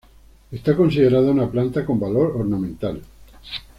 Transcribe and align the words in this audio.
Es 0.51 0.61
considerada 0.73 1.29
una 1.29 1.47
planta 1.51 1.85
con 1.85 1.99
valor 1.99 2.35
ornamental. 2.35 3.03